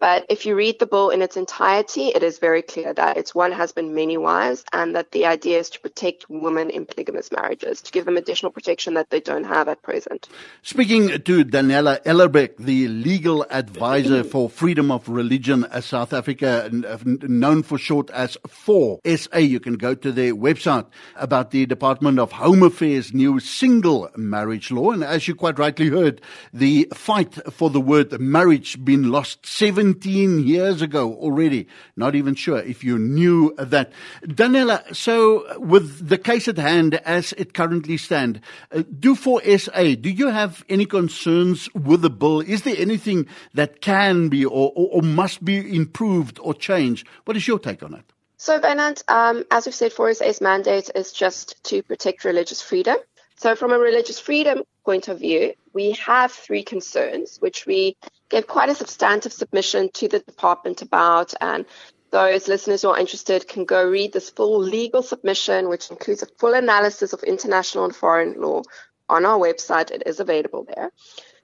But 0.00 0.26
if 0.28 0.46
you 0.46 0.54
read 0.54 0.78
the 0.78 0.86
bill 0.86 1.10
in 1.10 1.22
its 1.22 1.36
entirety, 1.36 2.08
it 2.08 2.22
is 2.22 2.38
very 2.38 2.62
clear 2.62 2.92
that 2.94 3.16
it's 3.16 3.34
one 3.34 3.52
husband, 3.52 3.94
many 3.94 4.16
wives, 4.16 4.64
and 4.72 4.94
that 4.94 5.10
the 5.12 5.26
idea 5.26 5.58
is 5.58 5.70
to 5.70 5.80
protect 5.80 6.28
women 6.28 6.70
in 6.70 6.86
polygamous 6.86 7.32
marriages, 7.32 7.82
to 7.82 7.92
give 7.92 8.04
them 8.04 8.16
additional 8.16 8.52
protection 8.52 8.94
that 8.94 9.10
they 9.10 9.20
don't 9.20 9.44
have 9.44 9.68
at 9.68 9.82
present. 9.82 10.28
Speaking 10.62 11.08
to 11.08 11.44
Daniela 11.44 12.02
Ellerbeck, 12.04 12.56
the 12.58 12.88
legal 12.88 13.44
advisor 13.50 14.22
for 14.22 14.48
freedom 14.48 14.90
of 14.90 15.08
religion 15.08 15.64
as 15.70 15.86
South 15.86 16.12
Africa, 16.12 16.70
known 17.04 17.62
for 17.62 17.78
short 17.78 18.10
as 18.10 18.36
FOR 18.46 19.00
SA, 19.04 19.38
you 19.38 19.60
can 19.60 19.74
go 19.74 19.94
to 19.94 20.12
their 20.12 20.34
website 20.34 20.86
about 21.16 21.50
the 21.50 21.66
Department 21.66 22.18
of 22.18 22.32
Home 22.32 22.62
Affairs 22.62 23.12
new 23.12 23.40
single 23.40 24.10
marriage 24.16 24.70
law. 24.70 24.92
And 24.92 25.02
as 25.02 25.26
you 25.26 25.34
quite 25.34 25.58
rightly 25.58 25.88
heard, 25.88 26.20
the 26.52 26.88
fight 26.94 27.34
for 27.52 27.70
the 27.70 27.80
word 27.80 28.18
marriage 28.20 28.84
been 28.84 29.10
lost 29.10 29.46
seven 29.46 29.87
17 29.88 30.46
years 30.46 30.82
ago 30.82 31.14
already. 31.14 31.66
Not 31.96 32.14
even 32.14 32.34
sure 32.34 32.58
if 32.58 32.84
you 32.84 32.98
knew 32.98 33.54
that. 33.56 33.90
Daniela, 34.22 34.94
so 34.94 35.58
with 35.58 36.08
the 36.08 36.18
case 36.18 36.46
at 36.46 36.58
hand 36.58 36.96
as 37.06 37.32
it 37.34 37.54
currently 37.54 37.96
stands, 37.96 38.40
uh, 38.70 38.82
do 38.98 39.14
for 39.14 39.40
SA, 39.56 39.94
do 40.00 40.10
you 40.10 40.28
have 40.28 40.62
any 40.68 40.84
concerns 40.84 41.72
with 41.74 42.02
the 42.02 42.10
bill? 42.10 42.40
Is 42.40 42.62
there 42.62 42.76
anything 42.76 43.26
that 43.54 43.80
can 43.80 44.28
be 44.28 44.44
or, 44.44 44.72
or, 44.76 44.88
or 44.92 45.02
must 45.02 45.42
be 45.42 45.74
improved 45.74 46.38
or 46.42 46.52
changed? 46.52 47.06
What 47.24 47.36
is 47.38 47.48
your 47.48 47.58
take 47.58 47.82
on 47.82 47.94
it? 47.94 48.12
So, 48.36 48.60
Bernard, 48.60 49.02
um, 49.08 49.44
as 49.50 49.64
we've 49.64 49.74
said, 49.74 49.92
FOR 49.92 50.12
SA's 50.12 50.40
mandate 50.40 50.90
is 50.94 51.12
just 51.12 51.64
to 51.64 51.82
protect 51.82 52.24
religious 52.24 52.60
freedom. 52.60 52.98
So, 53.36 53.56
from 53.56 53.72
a 53.72 53.78
religious 53.78 54.20
freedom 54.20 54.64
point 54.84 55.08
of 55.08 55.18
view, 55.18 55.54
we 55.72 55.92
have 55.92 56.30
three 56.32 56.62
concerns, 56.62 57.38
which 57.38 57.66
we 57.66 57.96
gave 58.28 58.46
quite 58.46 58.68
a 58.68 58.74
substantive 58.74 59.32
submission 59.32 59.90
to 59.94 60.08
the 60.08 60.18
department 60.20 60.82
about. 60.82 61.34
And 61.40 61.64
those 62.10 62.48
listeners 62.48 62.82
who 62.82 62.90
are 62.90 62.98
interested 62.98 63.48
can 63.48 63.64
go 63.64 63.88
read 63.88 64.12
this 64.12 64.30
full 64.30 64.58
legal 64.58 65.02
submission, 65.02 65.68
which 65.68 65.90
includes 65.90 66.22
a 66.22 66.26
full 66.26 66.54
analysis 66.54 67.12
of 67.12 67.22
international 67.22 67.84
and 67.84 67.94
foreign 67.94 68.40
law 68.40 68.62
on 69.08 69.24
our 69.24 69.38
website. 69.38 69.90
It 69.90 70.02
is 70.06 70.20
available 70.20 70.64
there. 70.64 70.90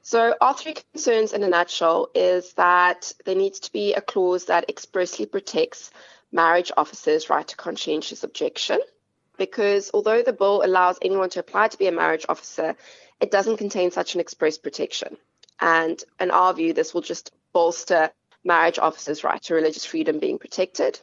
So, 0.02 0.34
our 0.38 0.52
three 0.52 0.74
concerns 0.74 1.32
in 1.32 1.42
a 1.42 1.48
nutshell 1.48 2.10
is 2.14 2.52
that 2.54 3.12
there 3.24 3.34
needs 3.34 3.60
to 3.60 3.72
be 3.72 3.94
a 3.94 4.02
clause 4.02 4.44
that 4.46 4.68
expressly 4.68 5.24
protects 5.24 5.90
marriage 6.30 6.70
officers' 6.76 7.30
right 7.30 7.48
to 7.48 7.56
conscientious 7.56 8.22
objection. 8.22 8.80
Because 9.38 9.90
although 9.94 10.22
the 10.22 10.34
bill 10.34 10.62
allows 10.62 10.98
anyone 11.00 11.30
to 11.30 11.40
apply 11.40 11.68
to 11.68 11.78
be 11.78 11.86
a 11.86 11.92
marriage 11.92 12.26
officer, 12.28 12.76
it 13.20 13.30
doesn't 13.30 13.56
contain 13.56 13.90
such 13.90 14.14
an 14.14 14.20
express 14.20 14.58
protection. 14.58 15.16
And 15.60 16.02
in 16.20 16.30
our 16.30 16.52
view, 16.54 16.72
this 16.72 16.94
will 16.94 17.02
just 17.02 17.32
bolster 17.52 18.10
marriage 18.44 18.78
officers' 18.78 19.24
right 19.24 19.42
to 19.42 19.54
religious 19.54 19.84
freedom 19.84 20.18
being 20.18 20.38
protected. 20.38 21.00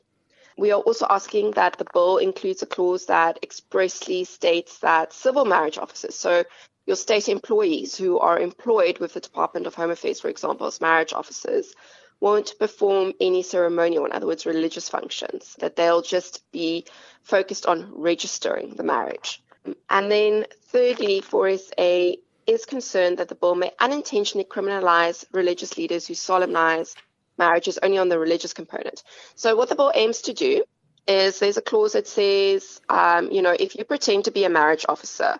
We 0.57 0.71
are 0.71 0.81
also 0.81 1.07
asking 1.09 1.51
that 1.51 1.77
the 1.77 1.87
bill 1.93 2.17
includes 2.17 2.61
a 2.61 2.65
clause 2.65 3.05
that 3.05 3.39
expressly 3.41 4.25
states 4.25 4.79
that 4.79 5.13
civil 5.13 5.45
marriage 5.45 5.77
officers, 5.77 6.15
so 6.15 6.43
your 6.85 6.95
state 6.95 7.29
employees 7.29 7.95
who 7.95 8.19
are 8.19 8.39
employed 8.39 8.99
with 8.99 9.13
the 9.13 9.19
Department 9.19 9.67
of 9.67 9.75
Home 9.75 9.91
Affairs, 9.91 10.19
for 10.19 10.29
example, 10.29 10.67
as 10.67 10.81
marriage 10.81 11.13
officers, 11.13 11.73
won't 12.19 12.53
perform 12.59 13.13
any 13.19 13.41
ceremonial, 13.43 14.05
in 14.05 14.11
other 14.11 14.27
words, 14.27 14.45
religious 14.45 14.89
functions, 14.89 15.55
that 15.59 15.75
they'll 15.75 16.01
just 16.01 16.43
be 16.51 16.85
focused 17.23 17.65
on 17.65 17.91
registering 17.93 18.75
the 18.75 18.83
marriage. 18.83 19.41
And 19.89 20.11
then 20.11 20.45
thirdly, 20.65 21.21
FOR 21.21 21.57
SA 21.57 22.13
is 22.47 22.65
concerned 22.65 23.17
that 23.17 23.29
the 23.29 23.35
bill 23.35 23.55
may 23.55 23.71
unintentionally 23.79 24.45
criminalize 24.45 25.25
religious 25.31 25.77
leaders 25.77 26.07
who 26.07 26.13
solemnize 26.13 26.95
marriages 27.37 27.79
only 27.81 27.97
on 27.97 28.09
the 28.09 28.19
religious 28.19 28.53
component. 28.53 29.03
So 29.35 29.55
what 29.55 29.69
the 29.69 29.75
bill 29.75 29.91
aims 29.95 30.21
to 30.23 30.33
do 30.33 30.63
is 31.07 31.39
there's 31.39 31.57
a 31.57 31.61
clause 31.61 31.93
that 31.93 32.07
says, 32.07 32.81
um, 32.89 33.31
you 33.31 33.41
know, 33.41 33.55
if 33.57 33.75
you 33.75 33.83
pretend 33.83 34.25
to 34.25 34.31
be 34.31 34.43
a 34.43 34.49
marriage 34.49 34.85
officer, 34.87 35.39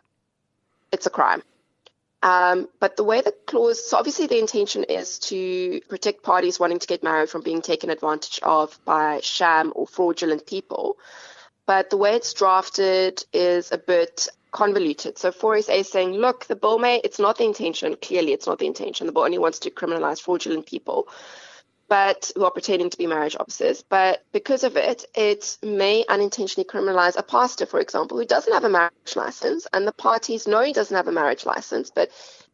it's 0.91 1.05
a 1.05 1.09
crime. 1.09 1.43
Um, 2.23 2.69
but 2.79 2.97
the 2.97 3.03
way 3.03 3.21
the 3.21 3.33
clause, 3.47 3.87
so 3.87 3.97
obviously 3.97 4.27
the 4.27 4.39
intention 4.39 4.83
is 4.83 5.17
to 5.19 5.81
protect 5.89 6.23
parties 6.23 6.59
wanting 6.59 6.79
to 6.79 6.87
get 6.87 7.03
married 7.03 7.29
from 7.29 7.41
being 7.41 7.61
taken 7.61 7.89
advantage 7.89 8.39
of 8.43 8.79
by 8.85 9.21
sham 9.23 9.73
or 9.75 9.87
fraudulent 9.87 10.45
people. 10.45 10.97
But 11.65 11.89
the 11.89 11.97
way 11.97 12.13
it's 12.15 12.33
drafted 12.33 13.23
is 13.33 13.71
a 13.71 13.77
bit 13.77 14.27
convoluted. 14.51 15.17
So 15.17 15.31
FOR 15.31 15.61
SA 15.61 15.73
is 15.73 15.89
saying, 15.89 16.13
look, 16.13 16.45
the 16.45 16.55
bill 16.55 16.77
may, 16.77 17.01
it's 17.03 17.19
not 17.19 17.37
the 17.37 17.45
intention. 17.45 17.95
Clearly, 18.01 18.33
it's 18.33 18.47
not 18.47 18.59
the 18.59 18.67
intention. 18.67 19.07
The 19.07 19.13
bill 19.13 19.23
only 19.23 19.37
wants 19.37 19.59
to 19.59 19.71
criminalize 19.71 20.21
fraudulent 20.21 20.65
people, 20.65 21.07
but 21.87 22.31
who 22.35 22.43
are 22.43 22.51
pretending 22.51 22.89
to 22.89 22.97
be 22.97 23.07
marriage 23.07 23.35
officers. 23.39 23.83
But 23.87 24.23
because 24.31 24.63
of 24.63 24.77
it, 24.77 25.05
it 25.15 25.57
may 25.63 26.05
unintentionally 26.07 26.67
criminalize 26.67 27.17
a 27.17 27.23
pastor, 27.23 27.65
for 27.65 27.79
example, 27.79 28.17
who 28.17 28.25
doesn't 28.25 28.53
have 28.53 28.63
a 28.63 28.69
marriage 28.69 29.15
license, 29.15 29.67
and 29.73 29.87
the 29.87 29.93
parties 29.93 30.47
know 30.47 30.61
he 30.61 30.73
doesn't 30.73 30.95
have 30.95 31.07
a 31.07 31.11
marriage 31.11 31.45
license, 31.45 31.89
but 31.89 32.11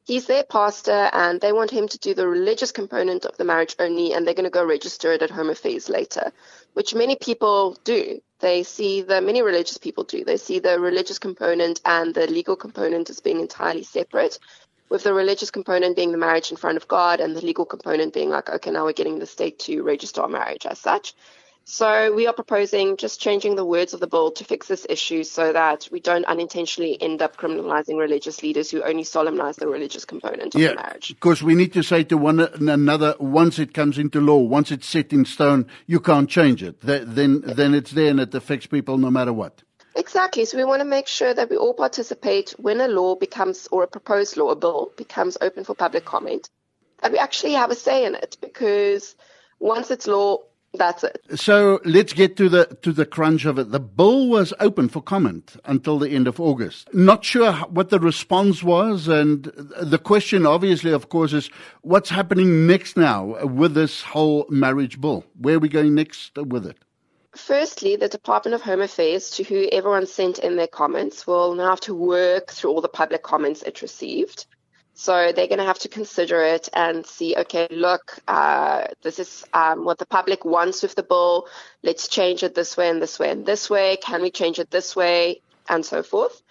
he's 0.07 0.25
their 0.25 0.43
pastor 0.43 1.09
and 1.11 1.41
they 1.41 1.51
want 1.51 1.69
him 1.69 1.87
to 1.87 1.99
do 1.99 2.13
the 2.13 2.27
religious 2.27 2.71
component 2.71 3.25
of 3.25 3.35
the 3.37 3.43
marriage 3.43 3.75
only 3.77 4.13
and 4.13 4.25
they're 4.25 4.33
going 4.33 4.45
to 4.45 4.49
go 4.49 4.65
register 4.65 5.11
it 5.11 5.21
at 5.21 5.29
home 5.29 5.49
affairs 5.49 5.89
later 5.89 6.31
which 6.73 6.95
many 6.95 7.17
people 7.17 7.77
do 7.83 8.21
they 8.39 8.63
see 8.63 9.01
the 9.01 9.21
many 9.21 9.41
religious 9.41 9.77
people 9.77 10.03
do. 10.03 10.23
They 10.23 10.37
see 10.37 10.59
the 10.59 10.79
religious 10.79 11.19
component 11.19 11.81
and 11.85 12.13
the 12.13 12.27
legal 12.27 12.55
component 12.55 13.09
as 13.09 13.19
being 13.19 13.39
entirely 13.39 13.83
separate 13.83 14.39
with 14.89 15.03
the 15.03 15.13
religious 15.13 15.51
component 15.51 15.95
being 15.95 16.11
the 16.11 16.17
marriage 16.17 16.51
in 16.51 16.57
front 16.57 16.77
of 16.77 16.87
god 16.87 17.19
and 17.19 17.35
the 17.35 17.45
legal 17.45 17.65
component 17.65 18.13
being 18.13 18.29
like 18.29 18.49
okay 18.49 18.71
now 18.71 18.85
we're 18.85 18.93
getting 18.93 19.19
the 19.19 19.25
state 19.25 19.59
to 19.59 19.83
register 19.83 20.21
our 20.21 20.29
marriage 20.29 20.65
as 20.65 20.79
such 20.79 21.13
so 21.69 22.13
we 22.13 22.27
are 22.27 22.33
proposing 22.33 22.95
just 22.95 23.19
changing 23.19 23.57
the 23.57 23.65
words 23.65 23.93
of 23.93 23.99
the 23.99 24.07
bill 24.07 24.31
to 24.31 24.45
fix 24.45 24.69
this 24.69 24.87
issue 24.89 25.25
so 25.25 25.51
that 25.51 25.89
we 25.91 25.99
don't 25.99 26.23
unintentionally 26.23 26.97
end 27.01 27.21
up 27.21 27.35
criminalizing 27.35 27.97
religious 27.97 28.41
leaders 28.41 28.71
who 28.71 28.81
only 28.83 29.03
solemnize 29.03 29.57
the 29.57 29.67
religious 29.67 30.05
component 30.05 30.55
of 30.55 30.61
yeah, 30.61 30.69
the 30.69 30.75
marriage. 30.75 31.09
Because 31.09 31.43
we 31.43 31.55
need 31.55 31.73
to 31.73 31.83
say 31.83 32.05
to 32.05 32.15
one 32.15 32.39
another, 32.39 33.15
once 33.19 33.59
it 33.59 33.73
comes 33.73 33.97
into 33.97 34.21
law, 34.21 34.37
once 34.37 34.71
it's 34.71 34.87
set 34.87 35.11
in 35.11 35.25
stone, 35.25 35.67
you 35.87 35.99
can't 35.99 36.29
change 36.29 36.63
it. 36.63 36.79
Then, 36.79 37.41
then 37.41 37.73
it's 37.73 37.91
there 37.91 38.11
and 38.11 38.21
it 38.21 38.33
affects 38.33 38.67
people 38.67 38.97
no 38.97 39.11
matter 39.11 39.33
what. 39.33 39.61
Exactly. 39.93 40.45
So 40.45 40.57
we 40.57 40.63
want 40.63 40.79
to 40.79 40.87
make 40.87 41.07
sure 41.07 41.33
that 41.33 41.49
we 41.49 41.57
all 41.57 41.73
participate 41.73 42.51
when 42.51 42.79
a 42.79 42.87
law 42.87 43.15
becomes, 43.15 43.67
or 43.73 43.83
a 43.83 43.87
proposed 43.87 44.37
law, 44.37 44.51
a 44.51 44.55
bill 44.55 44.93
becomes 44.95 45.37
open 45.41 45.65
for 45.65 45.75
public 45.75 46.05
comment, 46.05 46.49
that 47.01 47.11
we 47.11 47.17
actually 47.17 47.53
have 47.53 47.71
a 47.71 47.75
say 47.75 48.05
in 48.05 48.15
it 48.15 48.37
because 48.39 49.17
once 49.59 49.91
it's 49.91 50.07
law, 50.07 50.37
that's 50.73 51.03
it. 51.03 51.21
So 51.35 51.79
let's 51.85 52.13
get 52.13 52.37
to 52.37 52.49
the 52.49 52.65
to 52.81 52.91
the 52.91 53.05
crunch 53.05 53.45
of 53.45 53.57
it. 53.57 53.71
The 53.71 53.79
bill 53.79 54.27
was 54.27 54.53
open 54.59 54.89
for 54.89 55.01
comment 55.01 55.55
until 55.65 55.99
the 55.99 56.09
end 56.09 56.27
of 56.27 56.39
August. 56.39 56.93
Not 56.93 57.25
sure 57.25 57.53
what 57.53 57.89
the 57.89 57.99
response 57.99 58.63
was, 58.63 59.07
and 59.07 59.45
the 59.81 59.97
question, 59.97 60.45
obviously, 60.45 60.91
of 60.91 61.09
course, 61.09 61.33
is 61.33 61.49
what's 61.81 62.09
happening 62.09 62.67
next 62.67 62.97
now 62.97 63.45
with 63.45 63.73
this 63.73 64.01
whole 64.01 64.45
marriage 64.49 64.99
bill? 65.01 65.25
Where 65.39 65.55
are 65.55 65.59
we 65.59 65.69
going 65.69 65.95
next 65.95 66.37
with 66.37 66.65
it? 66.65 66.77
Firstly, 67.35 67.95
the 67.95 68.09
Department 68.09 68.55
of 68.55 68.61
Home 68.61 68.81
Affairs, 68.81 69.29
to 69.31 69.43
who 69.43 69.69
everyone 69.71 70.07
sent 70.07 70.39
in 70.39 70.55
their 70.55 70.67
comments, 70.67 71.27
will 71.27 71.53
now 71.53 71.69
have 71.69 71.81
to 71.81 71.93
work 71.93 72.51
through 72.51 72.71
all 72.71 72.81
the 72.81 72.89
public 72.89 73.21
comments 73.21 73.61
it 73.61 73.81
received. 73.83 74.47
So 74.99 75.31
they're 75.31 75.47
going 75.47 75.59
to 75.59 75.63
have 75.63 75.77
to 75.79 75.89
consider 75.89 76.41
it 76.41 76.69
and 76.73 77.05
see, 77.05 77.35
okay, 77.37 77.67
look, 77.69 78.17
uh, 78.27 78.85
this 79.03 79.19
is 79.19 79.45
um, 79.53 79.85
what 79.85 79.99
the 79.99 80.07
public 80.07 80.43
wants 80.43 80.81
with 80.81 80.95
the 80.95 81.03
bill. 81.03 81.47
Let's 81.83 82.07
change 82.07 82.41
it 82.41 82.55
this 82.55 82.75
way 82.75 82.89
and 82.89 82.99
this 82.99 83.19
way 83.19 83.29
and 83.29 83.45
this 83.45 83.69
way. 83.69 83.97
Can 83.97 84.23
we 84.23 84.31
change 84.31 84.57
it 84.57 84.71
this 84.71 84.95
way? 84.95 85.41
And 85.69 85.85
so 85.85 86.01
forth. 86.01 86.41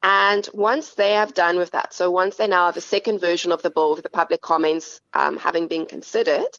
And 0.00 0.48
once 0.54 0.94
they 0.94 1.14
have 1.14 1.34
done 1.34 1.56
with 1.56 1.72
that, 1.72 1.92
so 1.92 2.08
once 2.08 2.36
they 2.36 2.46
now 2.46 2.66
have 2.66 2.76
a 2.76 2.80
second 2.80 3.20
version 3.20 3.50
of 3.50 3.62
the 3.62 3.70
bill 3.70 3.94
with 3.96 4.04
the 4.04 4.10
public 4.10 4.42
comments 4.42 5.00
um, 5.12 5.36
having 5.36 5.66
been 5.66 5.84
considered, 5.84 6.56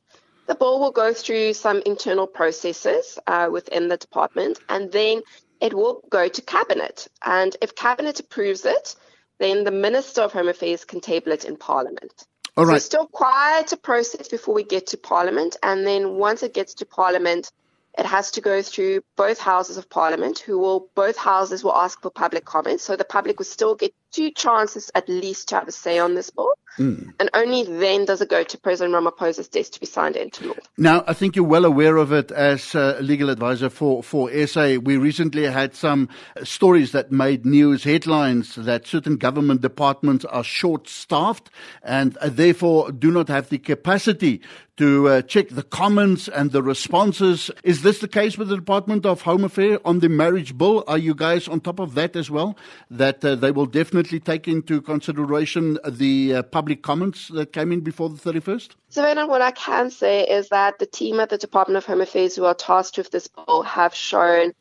the 0.48 0.56
bill 0.56 0.82
will 0.82 0.92
go 0.92 1.14
through 1.14 1.54
some 1.54 1.82
internal 1.86 2.28
processes 2.28 3.18
uh, 3.28 3.48
within 3.50 3.88
the 3.88 3.96
department 3.96 4.60
and 4.68 4.92
then 4.92 5.22
it 5.62 5.74
will 5.74 6.04
go 6.10 6.28
to 6.28 6.42
cabinet. 6.42 7.08
And 7.24 7.56
if 7.62 7.76
cabinet 7.76 8.20
approves 8.20 8.66
it, 8.66 8.98
then 9.40 9.64
the 9.64 9.72
Minister 9.72 10.22
of 10.22 10.34
Home 10.34 10.48
Affairs 10.48 10.86
can 10.86 11.02
table 11.02 11.32
it 11.32 11.46
in 11.46 11.58
Parliament. 11.58 12.26
All 12.56 12.66
right. 12.66 12.82
So 12.82 12.86
still 12.86 13.08
quite 13.08 13.72
a 13.72 13.78
process 13.78 14.28
before 14.28 14.54
we 14.54 14.64
get 14.64 14.88
to 14.88 14.98
Parliament. 14.98 15.58
And 15.64 15.88
then 15.88 16.16
once 16.16 16.44
it 16.44 16.54
gets 16.54 16.74
to 16.76 16.86
Parliament, 16.86 17.52
it 17.98 18.06
has 18.06 18.32
to 18.32 18.42
go 18.42 18.62
through 18.62 19.02
both 19.16 19.40
houses 19.40 19.78
of 19.78 19.90
Parliament, 19.90 20.40
who 20.40 20.60
will, 20.60 20.90
both 20.94 21.18
houses 21.18 21.64
will 21.64 21.74
ask 21.74 22.02
for 22.02 22.12
public 22.12 22.46
comments. 22.46 22.84
So 22.84 22.96
the 22.96 23.06
public 23.06 23.40
will 23.40 23.46
still 23.46 23.76
get 23.76 23.94
two 24.12 24.32
chances 24.32 24.92
at 24.94 25.10
least 25.10 25.50
to 25.50 25.56
have 25.56 25.68
a 25.68 25.72
say 25.72 26.00
on 26.00 26.16
this 26.16 26.30
bill. 26.30 26.54
Mm. 26.78 27.14
And 27.20 27.30
only 27.34 27.64
then 27.64 28.06
does 28.06 28.22
it 28.22 28.30
go 28.30 28.44
to 28.44 28.58
President 28.58 28.96
Ramaphosa's 28.96 29.48
desk 29.48 29.74
to 29.74 29.80
be 29.80 29.86
signed 29.86 30.16
into 30.16 30.48
law. 30.48 30.56
Now, 30.78 31.04
I 31.08 31.14
think 31.14 31.36
you're 31.36 31.46
well 31.46 31.66
aware 31.66 31.98
of 31.98 32.12
it 32.14 32.32
as 32.32 32.74
a 32.76 33.00
legal 33.02 33.30
advisor 33.30 33.70
for, 33.70 34.04
for 34.04 34.30
SA. 34.48 34.78
We 34.82 34.98
recently 34.98 35.44
had 35.46 35.76
some 35.76 36.10
stories 36.44 36.92
that 36.94 37.12
made 37.12 37.46
news 37.46 37.84
headlines 37.84 38.56
that 38.56 38.88
certain 38.88 39.18
government 39.18 39.62
departments 39.62 40.26
are 40.26 40.44
short 40.44 40.88
staffed 40.88 41.50
and 41.84 42.18
therefore 42.24 42.92
do 42.92 43.12
not 43.12 43.28
have 43.28 43.50
the 43.50 43.58
capacity 43.58 44.42
to 44.80 45.10
uh, 45.10 45.22
check 45.24 45.50
the 45.50 45.62
comments 45.62 46.30
and 46.30 46.54
the 46.54 46.64
responses. 46.64 47.52
Is 47.66 47.82
this 47.82 48.00
the 48.00 48.08
case 48.08 48.38
with 48.38 48.48
the 48.48 48.56
Department 48.56 49.06
of 49.06 49.24
Home 49.24 49.44
Affairs 49.44 49.78
on 49.84 50.00
the 50.00 50.08
marriage 50.08 50.58
bill? 50.58 50.86
Are 50.88 50.98
you 50.98 51.14
guys 51.14 51.50
on 51.50 51.60
top 51.60 51.82
of 51.82 51.96
that 51.96 52.16
as 52.16 52.32
well? 52.32 52.56
That 52.90 53.24
uh, 53.26 53.36
they 53.36 53.52
will 53.52 53.66
definitely 53.66 54.22
take 54.22 54.48
into 54.48 54.80
consideration 54.82 55.78
the 55.86 56.36
uh, 56.36 56.44
public 56.60 56.82
comments 56.82 57.30
that 57.30 57.54
came 57.54 57.72
in 57.72 57.80
before 57.80 58.10
the 58.10 58.18
31st? 58.18 58.72
So, 58.90 59.02
Vernon, 59.02 59.30
what 59.30 59.42
I 59.42 59.52
can 59.52 59.90
say 59.90 60.28
is 60.28 60.50
that 60.50 60.78
the 60.78 60.86
team 60.86 61.22
at 61.22 61.30
the 61.30 61.38
Department 61.38 61.78
of 61.78 61.86
Home 61.86 62.02
Affairs 62.02 62.36
who 62.36 62.44
are 62.44 62.54
tasked 62.54 62.98
with 62.98 63.12
this 63.12 63.30
bill 63.30 63.62
have 63.64 63.96
shown 63.96 64.52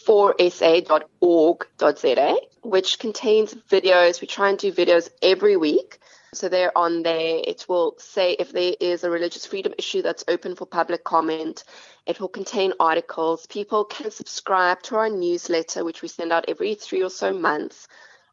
forsa.org.za, 0.06 2.36
which 2.62 2.98
contains 2.98 3.54
videos. 3.54 4.20
We 4.20 4.26
try 4.26 4.48
and 4.48 4.58
do 4.58 4.72
videos 4.72 5.10
every 5.20 5.56
week. 5.56 5.98
So 6.34 6.48
they're 6.48 6.76
on 6.76 7.02
there. 7.02 7.42
It 7.44 7.66
will 7.68 7.94
say 7.98 8.32
if 8.32 8.52
there 8.52 8.74
is 8.80 9.04
a 9.04 9.10
religious 9.10 9.44
freedom 9.44 9.74
issue 9.76 10.00
that's 10.00 10.24
open 10.28 10.56
for 10.56 10.64
public 10.64 11.04
comment. 11.04 11.64
It 12.06 12.20
will 12.20 12.28
contain 12.28 12.72
articles. 12.80 13.46
People 13.46 13.84
can 13.84 14.10
subscribe 14.10 14.82
to 14.84 14.96
our 14.96 15.10
newsletter, 15.10 15.84
which 15.84 16.00
we 16.00 16.08
send 16.08 16.32
out 16.32 16.46
every 16.48 16.74
three 16.74 17.02
or 17.02 17.10
so 17.10 17.34
months 17.34 17.86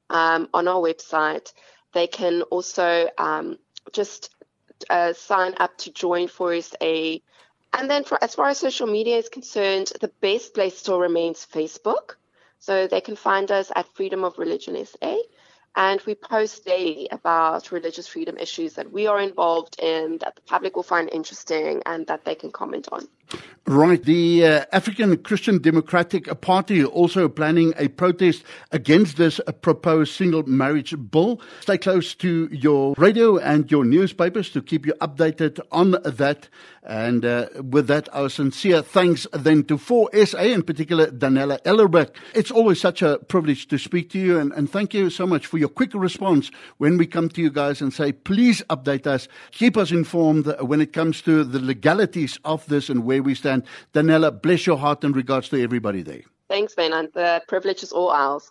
um, 0.10 0.48
on 0.54 0.70
our 0.70 0.80
website. 0.80 1.52
They 1.94 2.08
can 2.08 2.44
also 2.44 3.10
um, 3.18 3.60
just 3.92 4.34
uh, 4.90 5.14
sign 5.14 5.56
up 5.60 5.78
to 5.80 5.92
join 5.92 6.28
FOR 6.28 6.84
SA 6.84 7.22
and 7.74 7.90
then, 7.90 8.04
for, 8.04 8.22
as 8.24 8.36
far 8.36 8.50
as 8.50 8.58
social 8.58 8.88
media 8.88 9.18
is 9.18 9.30
concerned, 9.30 9.92
the 10.02 10.12
best 10.22 10.54
place 10.54 10.78
still 10.78 11.00
remains 11.00 11.46
Facebook. 11.46 12.16
So 12.60 12.88
they 12.88 13.02
can 13.02 13.16
find 13.16 13.52
us 13.52 13.72
at 13.76 13.88
Freedom 13.96 14.24
of 14.24 14.38
Religion 14.38 14.78
SA. 14.86 15.18
And 15.76 16.02
we 16.06 16.16
post 16.16 16.66
daily 16.66 17.08
about 17.12 17.72
religious 17.72 18.08
freedom 18.08 18.38
issues 18.38 18.74
that 18.74 18.92
we 18.92 19.08
are 19.08 19.22
involved 19.22 19.80
in, 19.80 20.18
that 20.18 20.36
the 20.36 20.42
public 20.42 20.76
will 20.76 20.84
find 20.84 21.10
interesting, 21.14 21.82
and 21.86 22.08
that 22.08 22.26
they 22.26 22.36
can 22.36 22.52
comment 22.52 22.90
on. 22.92 23.08
Right. 23.66 24.04
The 24.04 24.46
uh, 24.46 24.66
African 24.72 25.16
Christian 25.18 25.62
Democratic 25.62 26.42
Party 26.42 26.84
also 26.84 27.30
planning 27.30 27.74
a 27.78 27.88
protest 27.88 28.44
against 28.72 29.18
this 29.18 29.40
proposed 29.62 30.14
single 30.14 30.42
marriage 30.44 30.96
bill. 31.12 31.40
Stay 31.62 31.78
close 31.78 32.16
to 32.16 32.50
your 32.52 32.96
radio 32.98 33.38
and 33.38 33.70
your 33.70 33.86
newspapers 33.86 34.50
to 34.52 34.62
keep 34.64 34.88
you 34.88 34.94
updated 35.02 35.60
on 35.72 35.92
that. 36.04 36.50
And 36.84 37.26
uh, 37.26 37.48
with 37.70 37.88
that, 37.88 38.08
our 38.14 38.30
sincere 38.30 38.82
thanks 38.82 39.28
then 39.34 39.64
to 39.66 39.78
FOR 39.78 40.10
SA, 40.26 40.40
in 40.40 40.64
particular 40.64 41.08
Daniela 41.08 41.62
Ellerbeck. 41.64 42.16
It's 42.34 42.52
always 42.52 42.80
such 42.80 43.02
a 43.02 43.18
privilege 43.18 43.68
to 43.68 43.78
speak 43.78 44.10
to 44.12 44.20
you, 44.20 44.40
and, 44.40 44.52
and 44.54 44.70
thank 44.70 44.94
you 44.94 45.10
so 45.10 45.28
much 45.28 45.46
for 45.46 45.58
your 45.58 45.70
quick 45.70 45.94
response 45.94 46.52
when 46.78 46.98
we 46.98 47.06
come 47.06 47.30
to 47.30 47.42
you 47.42 47.50
guys 47.50 47.82
and 47.82 47.94
say, 47.94 48.12
please 48.12 48.62
update 48.70 49.08
us, 49.08 49.28
keep 49.52 49.78
us 49.78 49.92
informed 49.92 50.54
when 50.62 50.82
it 50.82 50.94
comes 50.94 51.22
to 51.24 51.44
the 51.44 51.60
legalities 51.60 52.40
of 52.46 52.66
this 52.68 52.90
and 52.90 53.04
where 53.04 53.22
we 53.22 53.36
stand. 53.36 53.64
Daniela, 53.94 54.42
bless 54.42 54.66
your 54.66 54.78
heart 54.78 55.04
in 55.04 55.12
regards 55.12 55.50
to 55.50 55.62
everybody 55.62 56.02
there. 56.02 56.24
Thanks, 56.50 56.74
Ben, 56.74 56.94
and 56.94 57.10
the 57.14 57.44
privilege 57.48 57.84
is 57.84 57.92
all 57.92 58.10
ours. 58.10 58.48